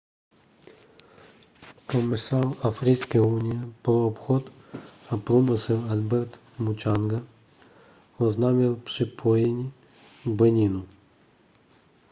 [1.91, 4.51] komisař africké unie pro obchod
[5.09, 7.21] a průmysl albert muchanga
[8.17, 9.73] oznámil připojení
[10.25, 10.87] beninu